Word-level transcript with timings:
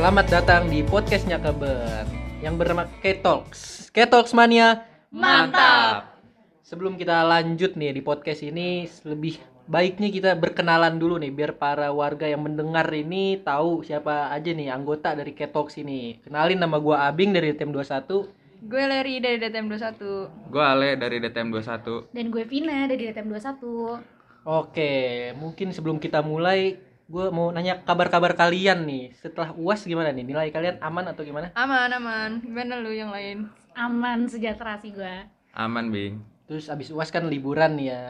Selamat 0.00 0.32
datang 0.32 0.72
di 0.72 0.80
podcastnya 0.80 1.36
Keber 1.36 2.08
yang 2.40 2.56
bernama 2.56 2.88
K-Talks. 3.04 3.92
K-Talks 3.92 4.32
Mania. 4.32 4.88
Mantap. 5.12 6.16
Sebelum 6.64 6.96
kita 6.96 7.20
lanjut 7.20 7.76
nih 7.76 7.92
di 7.92 8.00
podcast 8.00 8.40
ini, 8.40 8.88
lebih 9.04 9.36
baiknya 9.68 10.08
kita 10.08 10.30
berkenalan 10.40 10.96
dulu 10.96 11.20
nih 11.20 11.28
biar 11.28 11.52
para 11.60 11.92
warga 11.92 12.24
yang 12.24 12.48
mendengar 12.48 12.88
ini 12.96 13.44
tahu 13.44 13.84
siapa 13.84 14.32
aja 14.32 14.48
nih 14.56 14.72
anggota 14.72 15.12
dari 15.12 15.36
K-Talks 15.36 15.76
ini. 15.84 16.24
Kenalin 16.24 16.64
nama 16.64 16.80
gua 16.80 17.04
Abing 17.04 17.36
dari 17.36 17.52
tim 17.52 17.68
21. 17.68 18.64
Gue 18.64 18.80
Leri 18.88 19.20
dari 19.20 19.36
DTM 19.36 19.68
21 19.68 20.52
Gue 20.52 20.64
Ale 20.64 20.96
dari 20.96 21.16
DTM 21.16 21.48
21 21.48 22.12
Dan 22.12 22.28
gue 22.28 22.44
Vina 22.44 22.84
dari 22.84 23.08
DTM 23.08 23.32
21 23.32 24.20
Oke, 24.48 24.92
mungkin 25.36 25.68
sebelum 25.72 26.00
kita 26.00 26.24
mulai, 26.24 26.89
gue 27.10 27.26
mau 27.34 27.50
nanya 27.50 27.82
kabar-kabar 27.82 28.38
kalian 28.38 28.86
nih. 28.86 29.10
Setelah 29.18 29.50
UAS 29.58 29.82
gimana 29.82 30.14
nih? 30.14 30.22
Nilai 30.22 30.54
kalian 30.54 30.78
aman 30.78 31.10
atau 31.10 31.26
gimana? 31.26 31.50
Aman 31.58 31.90
aman 31.90 32.38
Gimana 32.38 32.78
lu 32.78 32.94
yang 32.94 33.10
lain? 33.10 33.50
Aman 33.74 34.30
sejahtera 34.30 34.78
sih 34.78 34.94
gue 34.94 35.26
Aman 35.50 35.90
Bing 35.90 36.22
Terus 36.46 36.70
abis 36.70 36.94
UAS 36.94 37.10
kan 37.10 37.26
liburan 37.26 37.74
nih 37.74 37.86
ya. 37.90 38.02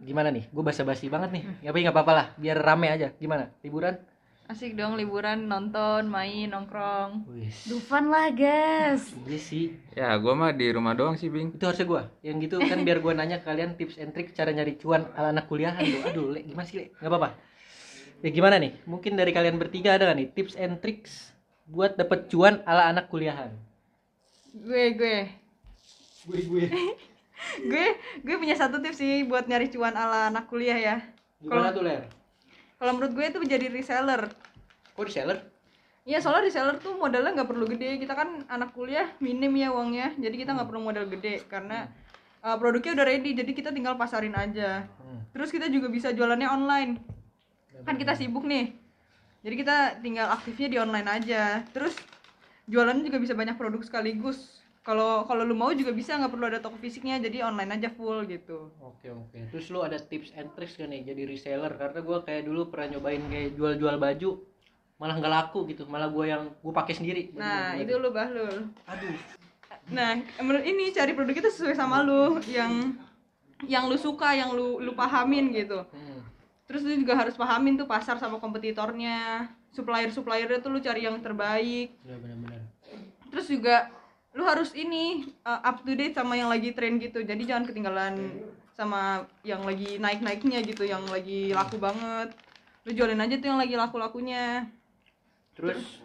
Gimana 0.00 0.28
nih? 0.28 0.48
Gue 0.52 0.64
basa-basi 0.64 1.08
banget 1.12 1.32
nih. 1.32 1.44
Tapi 1.64 1.78
nggak 1.84 1.92
apa-apa 1.92 2.12
lah, 2.12 2.26
biar 2.40 2.56
rame 2.60 2.88
aja. 2.88 3.12
Gimana? 3.20 3.52
Liburan? 3.60 4.00
Asik 4.48 4.76
dong 4.76 4.98
liburan 5.00 5.48
nonton 5.48 6.10
main 6.10 6.50
nongkrong 6.50 7.24
Wih, 7.30 7.48
Dufan 7.70 8.10
lah 8.10 8.28
guys 8.34 9.14
iya 9.24 9.38
sih. 9.38 9.78
Ya 9.94 10.12
gue 10.18 10.34
mah 10.34 10.50
di 10.52 10.66
rumah 10.68 10.92
doang 10.98 11.14
sih 11.14 11.30
Bing 11.32 11.54
Itu 11.56 11.64
harusnya 11.70 11.88
gue. 11.88 12.02
Yang 12.26 12.36
gitu 12.50 12.56
kan 12.60 12.82
biar 12.84 12.98
gue 13.00 13.12
nanya 13.16 13.40
ke 13.40 13.48
kalian 13.48 13.78
tips 13.78 13.96
and 14.02 14.12
trick 14.12 14.34
cara 14.36 14.52
nyari 14.52 14.76
cuan 14.76 15.08
ala 15.16 15.32
anak 15.32 15.48
kuliahan 15.48 15.80
tuh. 15.80 16.02
Aduh, 16.04 16.26
Le, 16.36 16.44
gimana 16.44 16.66
sih, 16.68 16.76
Le? 16.84 16.84
Nggak 17.00 17.08
apa-apa. 17.08 17.28
Ya 18.22 18.30
gimana 18.30 18.54
nih? 18.62 18.78
Mungkin 18.86 19.18
dari 19.18 19.34
kalian 19.34 19.58
bertiga 19.58 19.98
ada 19.98 20.06
gak 20.06 20.14
nih 20.14 20.28
tips 20.30 20.54
and 20.54 20.78
tricks 20.78 21.34
buat 21.66 21.98
dapet 21.98 22.30
cuan 22.30 22.62
ala 22.62 22.94
anak 22.94 23.10
kuliahan? 23.10 23.50
Gue 24.54 24.94
gue 24.94 25.18
Gue 26.30 26.40
gue. 26.46 26.64
Gue 27.70 27.98
gue 28.22 28.36
punya 28.38 28.54
satu 28.54 28.78
tips 28.78 29.02
sih 29.02 29.26
buat 29.26 29.50
nyari 29.50 29.66
cuan 29.74 29.98
ala 29.98 30.30
anak 30.30 30.46
kuliah 30.46 30.78
ya 30.78 30.96
Gimana 31.42 31.74
tuh, 31.74 31.82
Ler? 31.82 32.06
Kalau 32.78 32.94
menurut 32.94 33.18
gue 33.18 33.24
itu 33.26 33.38
menjadi 33.42 33.66
reseller 33.74 34.30
Kok 34.94 35.02
reseller? 35.02 35.42
Iya 36.06 36.22
soalnya 36.22 36.46
reseller 36.46 36.78
tuh 36.78 36.94
modalnya 36.94 37.34
nggak 37.34 37.50
perlu 37.50 37.66
gede 37.66 37.98
Kita 37.98 38.14
kan 38.14 38.46
anak 38.46 38.70
kuliah 38.70 39.10
minim 39.18 39.50
ya 39.58 39.74
uangnya 39.74 40.14
Jadi 40.14 40.46
kita 40.46 40.54
nggak 40.54 40.70
perlu 40.70 40.86
modal 40.86 41.10
gede 41.10 41.42
Karena 41.50 41.90
uh, 42.46 42.54
produknya 42.54 43.02
udah 43.02 43.06
ready 43.10 43.34
Jadi 43.34 43.50
kita 43.50 43.74
tinggal 43.74 43.98
pasarin 43.98 44.38
aja 44.38 44.86
Hmm. 45.02 45.26
Terus 45.34 45.50
kita 45.50 45.66
juga 45.66 45.90
bisa 45.90 46.14
jualannya 46.14 46.46
online 46.46 46.92
Kan 47.82 47.94
kita 47.98 48.12
sibuk 48.14 48.44
nih 48.46 48.74
Jadi 49.42 49.54
kita 49.58 49.76
tinggal 49.98 50.30
aktifnya 50.30 50.68
di 50.70 50.76
online 50.78 51.08
aja 51.08 51.66
Terus 51.74 51.94
jualannya 52.70 53.06
juga 53.06 53.18
bisa 53.18 53.34
banyak 53.34 53.58
produk 53.58 53.82
sekaligus 53.82 54.62
kalau 54.82 55.22
kalau 55.30 55.46
lu 55.46 55.54
mau 55.54 55.70
juga 55.70 55.94
bisa 55.94 56.18
nggak 56.18 56.34
perlu 56.34 56.46
ada 56.50 56.58
toko 56.58 56.74
fisiknya 56.74 57.22
jadi 57.22 57.46
online 57.46 57.78
aja 57.78 57.88
full 57.94 58.26
gitu 58.26 58.66
Oke 58.82 59.14
oke. 59.14 59.38
Terus 59.54 59.70
lu 59.70 59.78
ada 59.78 59.94
tips 59.94 60.34
and 60.34 60.50
tricks 60.58 60.74
kan 60.74 60.90
nih 60.90 61.06
jadi 61.06 61.22
reseller? 61.22 61.70
Karena 61.78 62.02
gua 62.02 62.26
kayak 62.26 62.50
dulu 62.50 62.66
pernah 62.66 62.98
nyobain 62.98 63.22
kayak 63.30 63.54
jual-jual 63.54 63.94
baju 63.98 64.30
malah 64.98 65.14
nggak 65.18 65.34
laku 65.34 65.70
gitu. 65.70 65.86
Malah 65.86 66.10
gua 66.10 66.24
yang 66.26 66.42
gua 66.62 66.74
pakai 66.82 66.98
sendiri. 66.98 67.30
nah 67.34 67.78
Bener-bener. 67.78 67.82
itu 67.86 67.94
lu 67.98 68.10
bahlul 68.10 68.56
Aduh. 68.90 69.14
Nah, 69.90 70.14
menurut 70.38 70.62
ini 70.62 70.94
cari 70.94 71.10
produk 71.14 71.34
itu 71.34 71.50
sesuai 71.50 71.74
sama 71.74 72.06
lu 72.06 72.38
yang 72.46 72.94
yang 73.66 73.86
lu 73.90 73.98
suka, 73.98 74.34
yang 74.34 74.54
lu 74.54 74.78
lu 74.82 74.94
pahamin 74.94 75.50
gitu. 75.54 75.82
Hmm. 75.90 76.11
Terus 76.72 76.88
lu 76.88 77.04
juga 77.04 77.12
harus 77.20 77.36
pahamin 77.36 77.76
tuh 77.76 77.84
pasar 77.84 78.16
sama 78.16 78.40
kompetitornya, 78.40 79.44
supplier-suppliernya 79.76 80.64
tuh 80.64 80.72
lu 80.72 80.80
cari 80.80 81.04
yang 81.04 81.20
terbaik. 81.20 81.92
Bener 82.00 82.16
bener. 82.40 82.60
Terus 83.28 83.44
juga 83.52 83.92
lu 84.32 84.48
harus 84.48 84.72
ini 84.72 85.28
uh, 85.44 85.60
up 85.60 85.84
to 85.84 85.92
date 85.92 86.16
sama 86.16 86.32
yang 86.32 86.48
lagi 86.48 86.72
tren 86.72 86.96
gitu. 86.96 87.20
Jadi 87.20 87.44
jangan 87.44 87.68
ketinggalan 87.68 88.40
sama 88.72 89.28
yang 89.44 89.60
lagi 89.68 90.00
naik-naiknya 90.00 90.64
gitu, 90.64 90.88
yang 90.88 91.04
lagi 91.12 91.52
laku 91.52 91.76
banget. 91.76 92.32
Lu 92.88 92.96
jualin 92.96 93.20
aja 93.20 93.36
tuh 93.36 93.52
yang 93.52 93.60
lagi 93.60 93.76
laku-lakunya. 93.76 94.64
Terus 95.52 96.00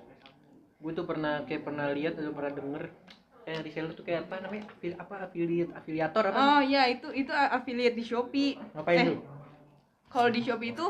gue 0.83 0.91
tuh 0.91 1.07
pernah 1.07 1.47
kayak 1.47 1.63
pernah 1.63 1.95
lihat 1.95 2.19
atau 2.19 2.35
pernah 2.35 2.51
denger 2.51 2.83
kayak 3.47 3.63
reseller 3.63 3.95
tuh 3.95 4.03
kayak 4.03 4.27
apa 4.27 4.43
namanya 4.43 4.67
apa 4.99 5.15
affiliate 5.31 5.71
afiliator 5.71 6.23
apa 6.27 6.35
Oh 6.35 6.59
iya, 6.59 6.91
itu 6.91 7.07
itu 7.15 7.31
affiliate 7.31 7.95
di 7.95 8.03
Shopee. 8.03 8.59
ngapain 8.75 8.99
eh, 8.99 9.05
tuh 9.15 9.36
kalau 10.07 10.29
di 10.31 10.41
Shopee 10.43 10.71
itu 10.73 10.87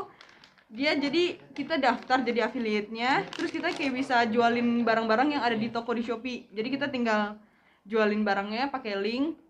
dia 0.68 0.92
jadi 0.92 1.40
kita 1.56 1.80
daftar 1.80 2.20
jadi 2.20 2.44
affiliate-nya 2.44 3.24
terus 3.32 3.48
kita 3.48 3.72
kayak 3.72 3.92
bisa 3.96 4.28
jualin 4.28 4.84
barang-barang 4.84 5.38
yang 5.38 5.42
ada 5.42 5.56
di 5.56 5.72
toko 5.72 5.96
di 5.96 6.04
Shopee. 6.04 6.44
Jadi 6.52 6.68
kita 6.68 6.92
tinggal 6.92 7.40
jualin 7.88 8.20
barangnya 8.20 8.68
pakai 8.68 9.00
link. 9.00 9.40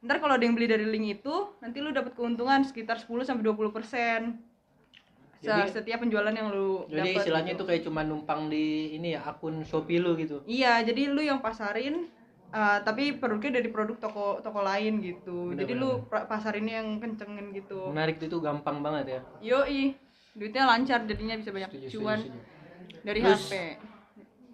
Ntar 0.00 0.22
kalau 0.22 0.38
ada 0.38 0.44
yang 0.46 0.54
beli 0.54 0.70
dari 0.70 0.86
link 0.86 1.20
itu 1.20 1.34
nanti 1.58 1.82
lu 1.82 1.90
dapat 1.90 2.14
keuntungan 2.14 2.62
sekitar 2.62 3.02
10 3.02 3.26
sampai 3.26 3.42
20 3.44 3.74
persen. 3.74 4.38
Jadi- 5.40 5.72
setiap 5.72 6.04
penjualan 6.04 6.30
yang 6.30 6.52
lu 6.52 6.84
jadi 6.86 7.16
dapet 7.16 7.20
istilahnya 7.24 7.52
gitu. 7.56 7.64
itu 7.64 7.68
kayak 7.68 7.82
cuma 7.88 8.00
numpang 8.04 8.52
di 8.52 8.94
ini 9.00 9.16
ya 9.16 9.24
akun 9.24 9.64
shopee 9.64 9.96
lu 9.96 10.12
gitu? 10.20 10.44
Iya 10.44 10.84
jadi 10.84 11.08
lu 11.10 11.24
yang 11.24 11.40
pasarin 11.40 12.06
uh, 12.50 12.78
tapi 12.82 13.16
produknya 13.16 13.62
dari 13.62 13.68
produk 13.70 13.96
toko 13.98 14.26
toko 14.42 14.60
lain 14.60 15.00
gitu. 15.02 15.54
Bener, 15.54 15.64
jadi 15.64 15.72
bener, 15.78 15.86
lu 15.86 15.90
pasarinnya 16.10 16.74
yang 16.82 16.88
kencengin 16.98 17.46
gitu. 17.54 17.90
Menarik 17.90 18.18
itu 18.20 18.38
gampang 18.42 18.82
banget 18.82 19.18
ya. 19.18 19.20
Yoi. 19.40 19.94
Duitnya 20.30 20.62
lancar 20.62 21.02
jadinya 21.10 21.34
bisa 21.34 21.50
banyak 21.50 21.70
Setuju, 21.74 21.86
setuju, 21.90 21.98
cuan. 21.98 22.20
setuju. 22.22 22.38
dari 23.00 23.20
Terus, 23.22 23.42
HP 23.48 23.52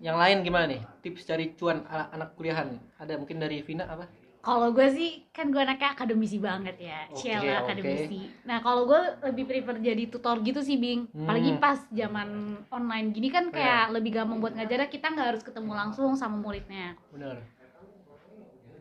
yang 0.01 0.17
lain 0.21 0.45
gimana 0.45 0.65
nih? 0.69 0.81
Tips 1.05 1.25
cari 1.25 1.53
cuan 1.57 1.85
ala 1.89 2.09
anak 2.13 2.37
kuliahan. 2.37 2.77
Ada 3.01 3.17
mungkin 3.17 3.41
dari 3.41 3.65
Vina 3.65 3.89
apa? 3.89 4.09
Kalau 4.47 4.71
gue 4.71 4.87
sih 4.95 5.27
kan 5.35 5.51
gue 5.51 5.59
anaknya 5.59 5.91
akademisi 5.91 6.39
banget 6.39 6.79
ya. 6.79 7.11
Ciela 7.11 7.67
oke. 7.67 7.67
akademisi. 7.67 8.31
Nah 8.47 8.63
kalau 8.63 8.87
gue 8.87 9.03
lebih 9.27 9.45
prefer 9.51 9.83
jadi 9.83 10.07
tutor 10.07 10.39
gitu 10.47 10.63
sih 10.63 10.79
Bing. 10.79 11.11
Hmm. 11.11 11.27
Apalagi 11.27 11.51
pas 11.59 11.83
zaman 11.91 12.61
online. 12.71 13.11
Gini 13.11 13.29
kan 13.33 13.51
kayak 13.51 13.91
lebih 13.91 14.15
gampang 14.15 14.39
buat 14.39 14.55
ngajarnya 14.55 14.87
Kita 14.87 15.11
nggak 15.11 15.29
harus 15.35 15.43
ketemu 15.43 15.73
langsung 15.75 16.15
sama 16.15 16.39
muridnya. 16.39 16.95
Bener 17.11 17.56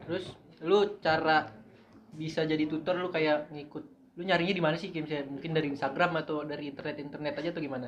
terus 0.06 0.26
lu 0.64 1.02
cara 1.02 1.52
bisa 2.16 2.48
jadi 2.48 2.64
tutor 2.66 2.96
lu 2.96 3.12
kayak 3.12 3.52
ngikut 3.52 3.84
lu 4.16 4.24
nyarinya 4.24 4.56
di 4.56 4.64
mana 4.64 4.76
sih 4.80 4.90
Kayak 4.96 5.04
misalnya 5.06 5.26
mungkin 5.28 5.52
dari 5.52 5.68
Instagram 5.76 6.12
atau 6.24 6.48
dari 6.48 6.72
internet 6.72 6.98
internet 7.04 7.34
aja 7.36 7.50
atau 7.52 7.64
gimana 7.64 7.88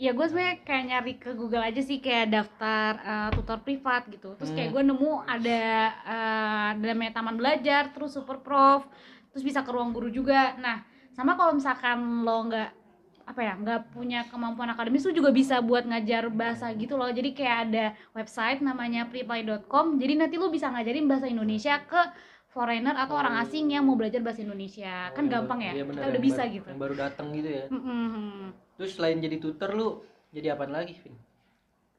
Ya 0.00 0.10
gue 0.16 0.26
sebenarnya 0.26 0.66
kayak 0.66 0.84
nyari 0.88 1.12
ke 1.20 1.30
Google 1.36 1.62
aja 1.62 1.78
sih 1.78 2.02
kayak 2.02 2.32
daftar 2.32 2.90
eh, 2.98 3.30
tutor 3.38 3.62
privat 3.62 4.08
gitu. 4.10 4.34
Terus 4.34 4.50
kayak 4.50 4.74
gue 4.74 4.82
nemu 4.82 5.12
ada 5.22 5.62
eh, 5.94 6.70
namanya 6.80 7.22
taman 7.22 7.38
belajar, 7.38 7.92
terus 7.92 8.16
super 8.16 8.40
prof, 8.42 8.88
terus 9.30 9.44
bisa 9.46 9.62
ke 9.62 9.70
ruang 9.70 9.94
guru 9.94 10.10
juga. 10.10 10.58
Nah 10.58 10.82
sama 11.12 11.36
kalau 11.36 11.54
misalkan 11.54 12.24
lo 12.24 12.50
nggak 12.50 12.81
apa 13.22 13.40
ya 13.40 13.54
nggak 13.54 13.80
punya 13.90 14.26
kemampuan 14.26 14.68
akademis 14.68 15.02
lu 15.02 15.12
juga 15.12 15.30
bisa 15.30 15.58
buat 15.58 15.82
ngajar 15.82 16.26
bahasa 16.28 16.70
gitu 16.72 16.94
loh. 16.94 17.06
Jadi 17.06 17.32
kayak 17.32 17.58
ada 17.66 17.84
website 18.12 18.58
namanya 18.58 19.06
preply.com 19.06 19.96
jadi 19.96 20.14
nanti 20.16 20.36
lu 20.36 20.48
bisa 20.48 20.68
ngajarin 20.68 21.06
bahasa 21.06 21.26
Indonesia 21.26 21.78
ke 21.80 22.00
foreigner 22.48 22.92
atau 22.92 23.16
orang 23.16 23.40
asing 23.40 23.70
yang 23.70 23.82
mau 23.82 23.96
belajar 23.96 24.20
bahasa 24.20 24.40
Indonesia. 24.40 25.08
Kan 25.10 25.26
Oh, 25.26 25.30
gampang 25.30 25.60
ya? 25.62 25.72
iya 25.72 25.84
bener, 25.84 25.98
kita 25.98 26.06
udah 26.06 26.12
yang 26.12 26.26
bisa 26.26 26.42
baru- 26.42 26.52
gitu. 26.52 26.66
yang 26.68 26.80
baru 26.80 26.94
datang 26.94 27.26
gitu 27.32 27.48
ya? 27.48 27.64
Mm-mm. 27.68 28.52
terus 28.76 28.92
selain 28.92 29.18
jadi 29.18 29.36
tutor 29.38 29.70
lu 29.72 29.88
jadi 30.30 30.52
apa 30.52 30.64
lagi 30.66 30.98
Vin? 31.00 31.14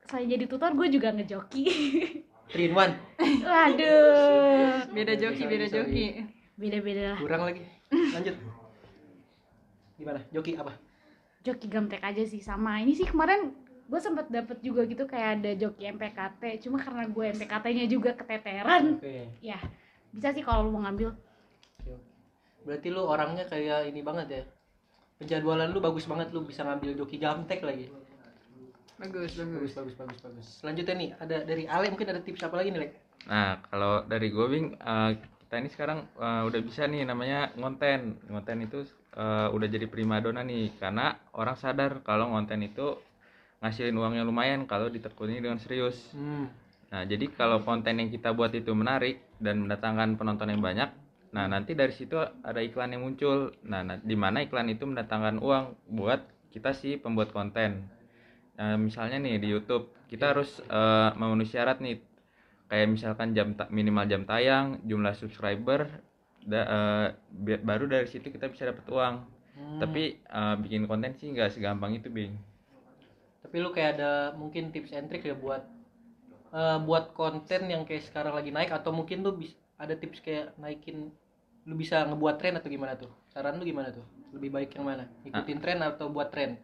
Selain 0.05 0.27
jadi 0.27 0.45
tutor 0.45 0.71
gue 0.73 0.87
juga 0.91 1.09
ngejoki. 1.09 1.65
Three 2.51 2.67
in 2.67 2.75
one? 2.75 2.93
Waduh, 3.17 4.91
beda 4.91 5.13
joki 5.15 5.43
beda 5.47 5.65
joki. 5.65 6.05
Beda-beda. 6.53 7.15
Lah. 7.15 7.17
kurang 7.17 7.41
lagi. 7.47 7.65
Lanjut. 7.89 8.35
Gimana? 9.95 10.19
Joki 10.29 10.53
apa 10.53 10.73
Joki 11.43 11.67
gamtek 11.67 11.99
aja 11.99 12.23
sih 12.23 12.39
sama. 12.39 12.79
Ini 12.79 12.95
sih 12.95 13.07
kemarin 13.07 13.51
gue 13.83 13.99
sempet 13.99 14.31
dapet 14.31 14.63
juga 14.63 14.87
gitu 14.87 15.03
kayak 15.03 15.43
ada 15.43 15.51
joki 15.59 15.85
MPKT. 15.91 16.63
Cuma 16.63 16.79
karena 16.79 17.03
gue 17.05 17.25
MPKT-nya 17.35 17.85
juga 17.91 18.15
keteteran, 18.15 18.97
oke 18.97 19.43
ya 19.43 19.59
bisa 20.13 20.29
sih 20.31 20.45
kalau 20.45 20.69
lu 20.69 20.79
mau 20.79 20.87
ngambil. 20.87 21.11
Berarti 22.63 22.87
lu 22.93 23.03
orangnya 23.03 23.43
kayak 23.49 23.91
ini 23.91 23.99
banget 23.99 24.27
ya. 24.31 24.43
Penjadwalan 25.19 25.75
lu 25.75 25.83
bagus 25.83 26.07
banget 26.07 26.31
lu 26.31 26.47
bisa 26.47 26.63
ngambil 26.63 26.95
joki 26.95 27.19
gamtek 27.19 27.61
lagi. 27.61 27.91
bagus 28.97 29.35
Bagus 29.35 29.43
bagus 29.43 29.71
bagus 29.75 29.95
bagus 29.99 30.19
bagus. 30.23 30.47
Selanjutnya 30.63 30.95
nih 30.95 31.09
ada 31.19 31.37
dari 31.43 31.67
Ale 31.67 31.91
mungkin 31.91 32.07
ada 32.07 32.23
tips 32.23 32.45
apa 32.45 32.55
lagi 32.55 32.71
nih, 32.71 32.87
Lek? 32.87 32.93
Nah 33.27 33.59
kalau 33.67 34.07
dari 34.07 34.31
gue 34.31 34.45
Bing 34.47 34.67
eh, 34.79 35.11
Kita 35.19 35.55
ini 35.59 35.69
sekarang 35.69 36.07
eh, 36.17 36.41
udah 36.47 36.61
bisa 36.63 36.87
nih 36.87 37.03
namanya 37.03 37.51
ngonten 37.59 38.19
Ngonten 38.31 38.63
itu 38.63 38.79
eh, 39.15 39.47
udah 39.55 39.67
jadi 39.69 39.85
primadona 39.89 40.41
nih 40.45 40.77
Karena 40.81 41.13
orang 41.37 41.57
sadar 41.57 42.01
kalau 42.07 42.33
ngonten 42.33 42.61
itu 42.65 42.97
Ngasilin 43.63 43.95
uangnya 43.95 44.23
lumayan 44.27 44.67
kalau 44.67 44.91
ditekuni 44.91 45.39
dengan 45.39 45.59
serius 45.61 46.11
Hmm. 46.13 46.45
Nah, 46.93 47.09
jadi 47.09 47.25
kalau 47.33 47.57
konten 47.65 47.97
yang 47.97 48.13
kita 48.13 48.37
buat 48.37 48.53
itu 48.53 48.69
menarik 48.77 49.17
dan 49.41 49.65
mendatangkan 49.65 50.13
penonton 50.13 50.53
yang 50.53 50.61
banyak, 50.61 50.93
nah 51.33 51.49
nanti 51.49 51.73
dari 51.73 51.89
situ 51.89 52.21
ada 52.21 52.61
iklan 52.61 52.93
yang 52.93 53.01
muncul. 53.01 53.49
Nah, 53.65 53.81
na- 53.81 53.97
di 53.97 54.13
mana 54.13 54.45
iklan 54.45 54.69
itu 54.69 54.85
mendatangkan 54.85 55.41
uang 55.41 55.73
buat 55.89 56.21
kita 56.53 56.69
sih 56.77 57.01
pembuat 57.01 57.33
konten. 57.33 57.89
Nah, 58.57 58.77
misalnya 58.77 59.17
nih 59.25 59.41
di 59.41 59.49
YouTube 59.53 59.89
kita 60.05 60.37
harus 60.37 60.61
eh, 60.61 61.09
memenuhi 61.17 61.49
syarat 61.49 61.81
nih 61.81 61.97
kayak 62.69 62.87
misalkan 62.93 63.33
jam 63.37 63.57
minimal 63.73 64.05
jam 64.05 64.23
tayang, 64.29 64.77
jumlah 64.85 65.13
subscriber, 65.17 65.89
da- 66.47 67.11
bi- 67.31 67.61
baru 67.63 67.85
dari 67.87 68.07
situ 68.07 68.29
kita 68.29 68.51
bisa 68.51 68.69
dapat 68.69 68.85
uang. 68.89 69.15
Hmm. 69.53 69.79
Tapi 69.79 70.17
eh, 70.19 70.55
bikin 70.59 70.89
konten 70.89 71.13
sih 71.17 71.29
nggak 71.29 71.53
segampang 71.53 71.93
itu, 71.97 72.09
Bing. 72.09 72.33
Tapi 73.43 73.55
lu 73.61 73.69
kayak 73.69 73.99
ada 73.99 74.11
mungkin 74.33 74.73
tips 74.73 74.95
and 74.95 75.11
trick 75.11 75.23
ya 75.27 75.35
buat 75.37 75.61
eh, 76.53 76.79
buat 76.83 77.13
konten 77.13 77.69
yang 77.69 77.85
kayak 77.85 78.07
sekarang 78.09 78.33
lagi 78.33 78.49
naik 78.49 78.71
atau 78.73 78.89
mungkin 78.89 79.21
lu 79.21 79.37
bisa 79.37 79.57
ada 79.77 79.93
tips 79.97 80.21
kayak 80.23 80.55
naikin 80.57 81.11
lu 81.63 81.73
bisa 81.79 82.03
ngebuat 82.03 82.35
tren 82.39 82.59
atau 82.59 82.67
gimana 82.67 82.93
tuh? 82.99 83.11
Saran 83.31 83.55
lu 83.55 83.63
gimana 83.63 83.93
tuh? 83.93 84.03
Lebih 84.35 84.49
baik 84.51 84.69
yang 84.75 84.85
mana? 84.89 85.05
Ikutin 85.23 85.59
tren 85.63 85.79
atau 85.79 86.11
buat 86.11 86.27
tren? 86.33 86.59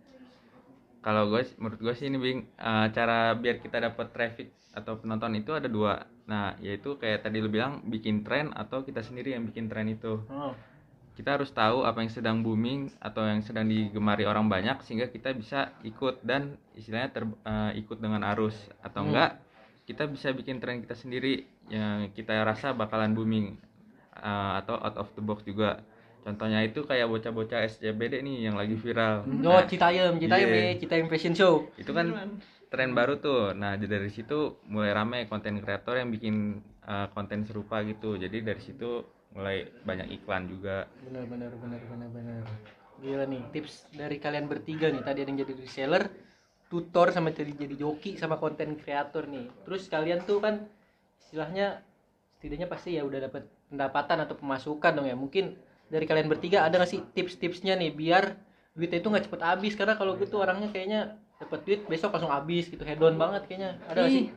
Kalau 0.99 1.31
gue, 1.31 1.41
menurut 1.57 1.79
gue 1.79 1.93
sih 1.95 2.07
ini, 2.07 2.19
Bing, 2.19 2.39
eh, 2.45 2.87
cara 2.91 3.31
biar 3.33 3.63
kita 3.63 3.79
dapat 3.79 4.11
traffic 4.11 4.51
atau 4.75 4.99
penonton 4.99 5.31
itu 5.35 5.51
ada 5.55 5.65
dua. 5.65 6.03
Nah, 6.27 6.53
yaitu 6.61 6.99
kayak 6.99 7.25
tadi 7.25 7.41
lu 7.41 7.49
bilang 7.49 7.81
bikin 7.87 8.21
tren 8.21 8.51
atau 8.53 8.83
kita 8.83 9.01
sendiri 9.01 9.33
yang 9.33 9.47
bikin 9.47 9.65
tren 9.67 9.87
itu. 9.89 10.21
Oh. 10.29 10.53
kita 11.19 11.35
harus 11.35 11.51
tahu 11.51 11.83
apa 11.83 11.99
yang 11.99 12.07
sedang 12.07 12.39
booming 12.39 12.95
atau 13.03 13.27
yang 13.27 13.43
sedang 13.43 13.67
digemari 13.67 14.23
orang 14.23 14.47
banyak 14.47 14.79
sehingga 14.87 15.11
kita 15.11 15.35
bisa 15.35 15.75
ikut 15.83 16.23
dan 16.23 16.55
istilahnya 16.79 17.11
ter, 17.11 17.23
eh, 17.27 17.71
ikut 17.83 17.99
dengan 17.99 18.23
arus 18.31 18.55
atau 18.79 19.03
Hmm. 19.03 19.11
enggak 19.11 19.31
kita 19.83 20.07
bisa 20.07 20.31
bikin 20.31 20.63
tren 20.63 20.79
kita 20.79 20.95
sendiri 20.95 21.43
yang 21.67 22.07
kita 22.15 22.39
rasa 22.47 22.71
bakalan 22.71 23.11
booming 23.11 23.59
eh, 24.15 24.51
atau 24.63 24.79
out 24.79 24.95
of 24.95 25.11
the 25.11 25.19
box 25.19 25.43
juga 25.43 25.83
contohnya 26.21 26.59
itu 26.61 26.83
kayak 26.83 27.07
bocah-bocah 27.07 27.59
SCBD 27.65 28.21
nih 28.21 28.51
yang 28.51 28.55
lagi 28.55 28.75
viral 28.75 29.23
Oh, 29.45 29.61
Citayam, 29.65 30.19
Citayam 30.19 30.49
Iya. 30.49 30.63
ya, 30.73 30.79
Citayam 30.79 31.07
Fashion 31.07 31.33
Show. 31.33 31.71
itu 31.75 31.91
kan 31.91 32.11
tren 32.69 32.93
baru 32.93 33.17
tuh 33.17 33.57
nah 33.57 33.73
jadi 33.73 33.97
dari 33.97 34.11
situ 34.13 34.61
mulai 34.69 34.93
rame 34.93 35.25
konten 35.25 35.57
kreator 35.57 35.97
yang 35.97 36.13
bikin 36.13 36.59
eh, 36.85 37.07
konten 37.13 37.41
serupa 37.43 37.81
gitu 37.81 38.13
jadi 38.15 38.45
dari 38.45 38.61
situ 38.61 39.01
mulai 39.33 39.65
banyak 39.81 40.09
iklan 40.21 40.45
juga 40.45 40.85
Benar 41.05 41.25
benar 41.25 41.51
benar 41.57 41.81
benar 41.85 42.09
benar. 42.09 42.41
Gila 42.99 43.25
nih, 43.25 43.41
tips 43.55 43.87
dari 43.95 44.19
kalian 44.19 44.51
bertiga 44.51 44.91
nih. 44.91 44.99
Tadi 44.99 45.23
ada 45.23 45.29
yang 45.31 45.39
jadi 45.39 45.53
reseller, 45.55 46.03
tutor 46.67 47.15
sama 47.15 47.31
jadi 47.31 47.55
jadi 47.55 47.79
joki 47.79 48.19
sama 48.19 48.35
konten 48.35 48.75
kreator 48.75 49.23
nih. 49.23 49.47
Terus 49.63 49.87
kalian 49.87 50.27
tuh 50.27 50.43
kan 50.43 50.67
istilahnya 51.23 51.79
setidaknya 52.35 52.67
pasti 52.67 52.99
ya 52.99 53.07
udah 53.07 53.23
dapat 53.23 53.47
pendapatan 53.71 54.17
atau 54.27 54.35
pemasukan 54.35 54.91
dong 54.91 55.07
ya. 55.07 55.15
Mungkin 55.15 55.55
dari 55.89 56.05
kalian 56.05 56.29
bertiga 56.29 56.63
ada 56.63 56.77
nggak 56.79 56.89
sih 56.89 57.01
tips-tipsnya 57.13 57.75
nih 57.75 57.91
biar 57.91 58.37
duitnya 58.77 59.01
itu 59.01 59.09
nggak 59.09 59.25
cepet 59.27 59.41
habis? 59.41 59.73
Karena 59.75 59.97
kalau 59.97 60.15
gitu 60.15 60.39
orangnya 60.39 60.69
kayaknya 60.69 61.19
dapat 61.41 61.59
duit 61.65 61.81
besok 61.89 62.13
langsung 62.15 62.31
habis 62.31 62.69
gitu. 62.69 62.85
Hedon 62.85 63.17
banget 63.17 63.49
kayaknya. 63.49 63.81
Ada 63.89 64.05
nggak 64.05 64.13
sih? 64.13 64.25
Ih, 64.25 64.27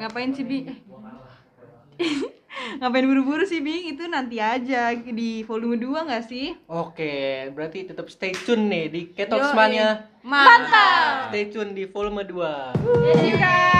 ngapain 0.00 0.30
sih 0.32 0.44
bi? 0.46 0.58
Ngapain 2.56 3.06
buru-buru 3.06 3.44
sih 3.44 3.60
bi? 3.60 3.92
Itu 3.92 4.08
nanti 4.08 4.40
aja 4.40 4.90
di 4.96 5.44
volume 5.44 5.76
2 5.76 6.08
nggak 6.08 6.24
sih? 6.24 6.56
Oke, 6.66 7.46
berarti 7.52 7.84
tetap 7.86 8.08
stay 8.08 8.32
tune 8.32 8.66
nih 8.66 8.84
di 8.88 9.00
Yoi. 9.12 9.14
Ketox 9.14 9.52
Mania. 9.52 10.08
mantap. 10.24 11.30
Stay 11.30 11.52
tune 11.52 11.76
di 11.76 11.84
volume 11.86 12.24
2. 12.26 12.74
See 13.22 13.30
you 13.30 13.38
guys 13.38 13.75